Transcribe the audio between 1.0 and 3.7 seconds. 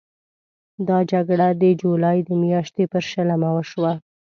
جګړه د جولای د میاشتې پر شلمه